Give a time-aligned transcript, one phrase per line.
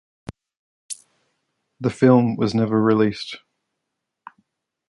[1.79, 3.37] The film was never released.